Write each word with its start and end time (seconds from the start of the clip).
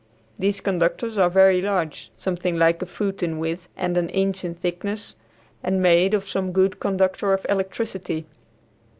These 0.39 0.61
conductors 0.61 1.15
are 1.19 1.29
very 1.29 1.61
large, 1.61 2.09
something 2.17 2.57
like 2.57 2.81
a 2.81 2.87
foot 2.87 3.21
in 3.21 3.37
width 3.37 3.67
and 3.77 3.95
an 3.97 4.09
inch 4.09 4.43
in 4.43 4.55
thickness, 4.55 5.15
and 5.61 5.79
made 5.79 6.15
of 6.15 6.27
some 6.27 6.51
good 6.51 6.79
conductor 6.79 7.33
of 7.33 7.45
electricity. 7.47 8.25